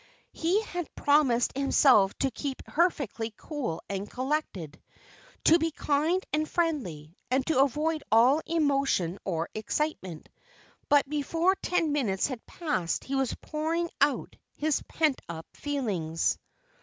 [0.33, 4.81] He had promised himself to keep perfectly cool and collected,
[5.43, 10.27] to be kind and friendly, and to avoid all emotion or excitement,
[10.89, 16.39] but before ten minutes had passed he was pouring out his pent up feelings.